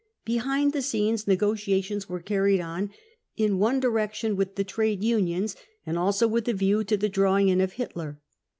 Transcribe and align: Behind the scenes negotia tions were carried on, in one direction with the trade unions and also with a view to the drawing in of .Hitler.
Behind 0.25 0.73
the 0.73 0.81
scenes 0.81 1.27
negotia 1.27 1.79
tions 1.83 2.09
were 2.09 2.21
carried 2.21 2.59
on, 2.59 2.89
in 3.37 3.59
one 3.59 3.79
direction 3.79 4.35
with 4.35 4.55
the 4.55 4.63
trade 4.63 5.03
unions 5.03 5.55
and 5.85 5.95
also 5.95 6.27
with 6.27 6.47
a 6.47 6.53
view 6.53 6.83
to 6.85 6.97
the 6.97 7.07
drawing 7.07 7.49
in 7.49 7.61
of 7.61 7.73
.Hitler. 7.73 8.19